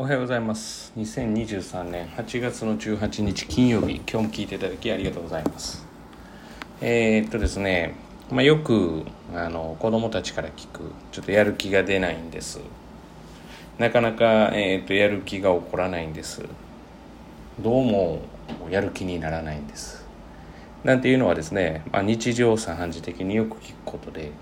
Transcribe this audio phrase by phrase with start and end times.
[0.00, 0.94] おはようございます。
[0.96, 3.96] 2023年8月の18日金曜日。
[3.96, 5.86] 今日も聞いていただきありがとうございます。
[6.80, 7.96] えー、っとですね、
[8.30, 9.04] まあ、よく
[9.34, 12.60] あの子供たちから聞くちょっとやる気が出ないんです。
[13.76, 16.46] なかなか、えー、っとやる気が起こらないんです。
[17.60, 18.22] どうも
[18.70, 20.06] やる気にならないんです。
[20.82, 24.32] なんていうのはですね、まあ、日常茶飯事的によく聞くことで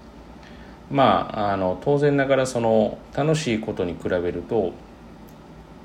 [0.88, 4.72] まああの当然ながらその楽しいことに比べると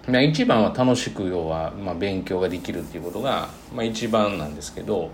[0.07, 5.11] まあ、一番は楽しく要は、まあ、勉強ができるっていうことが、まあ、一番なんですけど、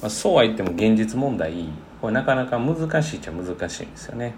[0.00, 1.68] まあ、そうは言っても現実問題
[2.00, 4.34] これなかなか難しいっちゃ難しいんですよね。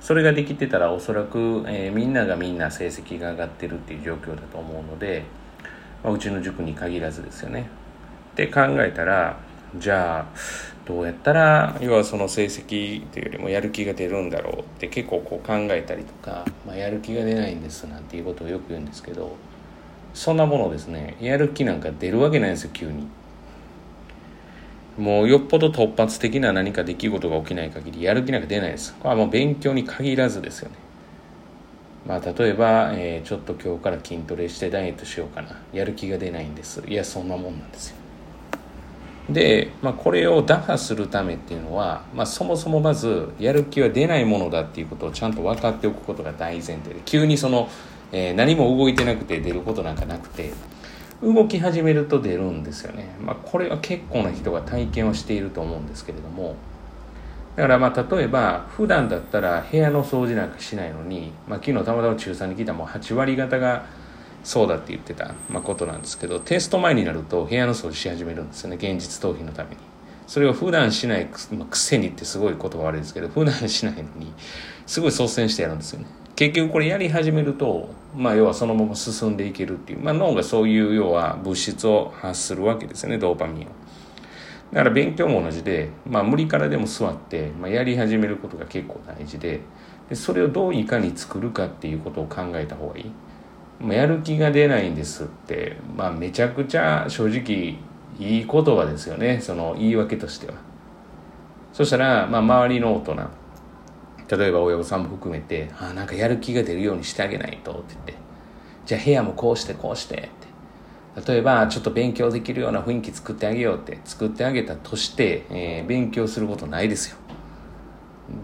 [0.00, 5.24] それができてたらおそらく、えー、みんながみんな成績が上がってるっていう状況だと思うので、
[6.02, 7.68] まあ、うちの塾に限らずですよね。
[8.32, 9.38] って考えたら
[9.76, 10.26] じゃあ
[10.86, 19.36] どうやったら要はその成績というよりもやる気が出るんだろうって結構こう考えたりとか、まあ、やる気が出ないんですなんていうことをよく言うんですけど
[20.12, 23.08] そんなものですねやる気なんか出るわけないんですよ急に。
[24.98, 28.94] もうよっぽど突発的な何か出来事が起きない限りやる気なんか出ないです。
[28.96, 30.76] これはもう勉強に限らずですよね。
[32.06, 35.58] まあ例えば、えー、ちょっと今日から筋トレしてダイエットしようかな。
[35.72, 36.82] やる気が出ないんです。
[36.86, 38.01] いや、そんなもんなんですよ。
[39.28, 47.68] で、まあ、これを打破するためっていうのは、まあ、そもそもまずやる気は出ないものだっていうことをちゃんと分かっておくことが大前提で急にその、
[48.10, 50.52] えー、何も動いてなくて出ることなんかなくて
[51.22, 56.56] 動き始めると出るんですよね、まあ、これは結構な人が体験をしていると思うんですけれども
[57.54, 63.84] だからまあ例えば普段だったら部屋の掃除なんかしないのに、まあ、昨日たまたま中3に来たもう8割方が
[64.44, 69.76] そうだって言ってた、まあ、ことなんですけどテスト前になると部屋の掃除し始めるんですよね現実逃避のために。
[70.26, 74.32] それを普段しないく,、せにってすごい言葉悪いですけど普段しないのに
[74.86, 76.06] すごい率先してやるんですよね。
[76.34, 83.70] 結局これやり始めると、まあ、要はそのまま進んでいけるっていう、まあ、脳がそういう要は物質を発するわけですよねドーパミンを。
[84.72, 89.60] だから勉強も同じで、まあ、無理からでも座って、まあ、やり始めることが結構大事で
[90.08, 93.12] でそれをどういかに作るかっていうことを考えた方がいい。
[93.90, 97.78] やる気が出ないんですって、まあ、めちゃくちゃ正直
[98.18, 99.40] いい言葉ですよね。
[99.40, 100.54] その言い訳としては。
[101.72, 103.16] そしたら、まあ、周りの大人。
[104.36, 108.14] 例えば親御さんも含めて「あなんかやる気が出るようにしてあげないと」って言って
[108.86, 110.30] 「じゃあ部屋もこうしてこうして」って。
[111.30, 113.98] 例えばちょっと勉強できるような雰囲気作ってあげようって。
[114.02, 117.18] 作ってあげたとして、えー、勉強することないですよ。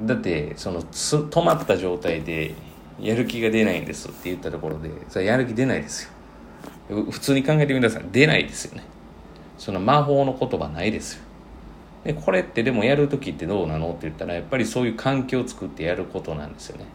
[0.02, 2.54] だってその止まった状態で
[3.00, 6.10] やる気が出ないんですって言ったところでそれやる気出ないですよ。
[7.10, 8.04] 普通に考えてみてください。
[8.10, 8.82] 出ないですよね。
[9.58, 11.24] その魔法の言葉ないですよ。
[12.04, 16.86] でこれってでもやる時ってどうなのって言ったらやっぱりそういう環境を作ってやることなんですよね。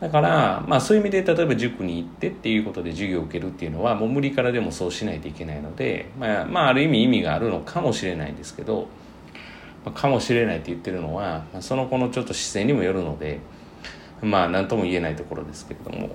[0.00, 8.88] だからまあそういう意味で例えば塾に行ってっていうことで授業を受けるっていうのはもう無理からでもそうしないといけないのでまあ、まあ、ある意味意味があるのかもしれないんですけど、
[9.94, 13.40] かもしれないって言ってるのは、まあ、その子のちょっと姿勢にもよるので
[14.22, 16.10] まあ何とも言えないところですけれども。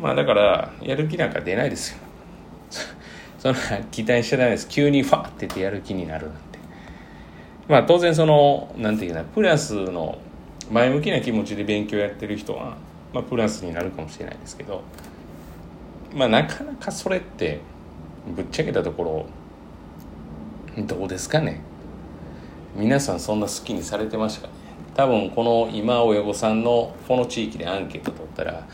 [0.00, 1.98] まあだからやる気なんか出ないですよ。
[3.38, 3.58] そんな
[3.90, 4.68] 期待しちゃダメです。
[4.68, 6.58] 急にファーって言ってやる気になるなんて。
[7.68, 10.18] まあ当然そのなんていうかなプラスの
[10.70, 12.76] 前向きな気持ちで勉強やってる人は、
[13.12, 14.82] まあ、プラスになるかもしれないですけど
[16.14, 17.60] まあなかなかそれって
[18.34, 19.26] ぶっちゃけたとこ
[20.76, 21.60] ろどうですかね。
[22.74, 24.61] 皆さんそんな好きにされてましたか？
[24.94, 28.66] 多分この今親御さんのこの地域でアンケート取ったら、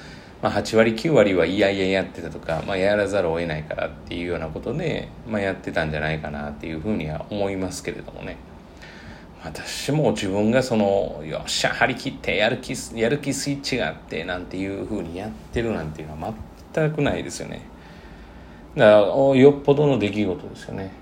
[0.42, 8.36] まあ、8割9割はいやいややってたとか、まあ、やらざるを得ないからっていうようなことで、まあ、やってたんじゃないかなっていうふうには思いますけれどもね。
[9.44, 16.34] 私も自分がそのよっしゃ張り切ってやる気やる気スイッチがあってなんていうふうにやってるなんていうのは
[16.74, 17.62] 全くないですよね。
[18.76, 20.92] だからよっぽどの出来事ですよね。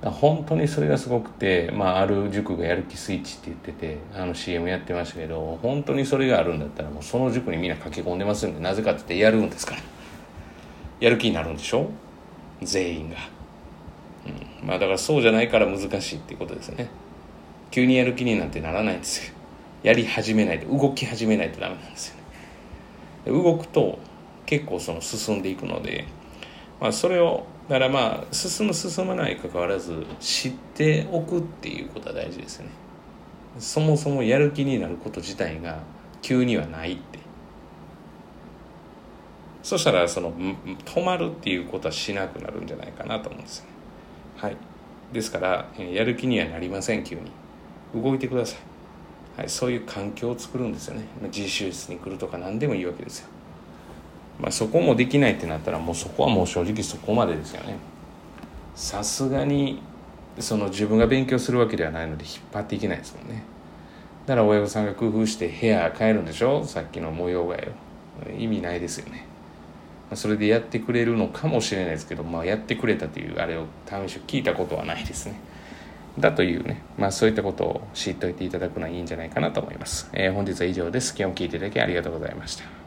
[0.00, 9.80] 本当にそれがすごくて、まあ、ある塾がやる気スイッチって言っててあの CM やってましたけど本当にそれがあるんだったらもうその塾にみんな駆け込んでますんでなぜかって言ってやるんですから。
[11.00, 11.90] やる気になるんでしょ？
[12.62, 13.16] 全員が、
[14.62, 16.88] うん、まあだからそうじゃないから難しいっていうことですね。
[17.70, 19.34] 急にやる気になんてならないんですよ。
[19.82, 23.42] やり始めないと動き始めないとダメなんですよね。
[23.42, 23.98] 動くと
[24.46, 26.04] 結構その進んでいくので
[26.80, 32.70] まあそれをだからまあ進む進まないかかわらず知っておくっていうことは大事ですよね。
[33.58, 35.80] そもそもやる気になること自体が
[36.22, 37.18] 急にはないって。
[39.62, 43.70] そしたらその止まるっていうことはしなくなるんじゃないかなと思うんですよね。
[44.36, 44.56] はい。
[45.12, 47.30] ですからやる気にはなりません急に。
[47.94, 51.04] 動いてください、はい、そういう環境を作るんですよね。
[51.34, 53.28] 自習室に来るとか何でもいいわけですよ。
[54.40, 57.76] まあ、そこもできないってなったらもうそこはもう正直そこまでですよね。
[58.74, 59.80] さすがに
[60.38, 63.42] その自分が勉強するわけではないので引っ張っていけないですもんね。
[64.26, 66.64] だから親御さんが工夫して部屋変えるんでしょ？
[66.64, 67.88] さっきの模様替えを。
[68.38, 69.26] 意味ないですよね。
[70.14, 75.34] それでやってくれるのかもしれないですけど、まあ、やってくれたというあれを試し聞いたことはないですね。
[76.18, 80.08] だというね、まあそういったことを知っておいていただくのはいいんじゃないかなと思います。
[80.12, 81.14] えー、本日は以上です。
[81.16, 82.77] 今日も聞いていただきありがとうございました。